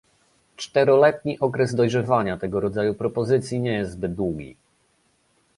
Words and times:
Czteroletni 0.55 1.39
okres 1.39 1.75
dojrzewania 1.75 2.37
tego 2.37 2.59
rodzaju 2.59 2.93
propozycji 2.95 3.59
nie 3.59 3.73
jest 3.73 3.91
zbyt 3.91 4.15
długi 4.15 4.55